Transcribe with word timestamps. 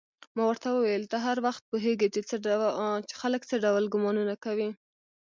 ما 0.35 0.43
ورته 0.47 0.67
وویل: 0.71 1.03
ته 1.11 1.17
هر 1.25 1.37
وخت 1.45 1.61
پوهېږې 1.71 2.07
چې 3.07 3.13
خلک 3.21 3.41
څه 3.49 3.55
ډول 3.65 3.83
ګومانونه 3.93 4.35
کوي؟ 4.45 4.69